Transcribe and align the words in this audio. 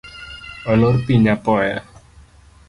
Olor 0.71 0.97
piny 1.05 1.29
apoya 1.35 1.77